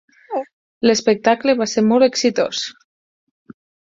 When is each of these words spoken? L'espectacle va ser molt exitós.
L'espectacle 0.89 1.53
va 1.59 1.67
ser 1.75 1.83
molt 1.91 2.07
exitós. 2.07 2.63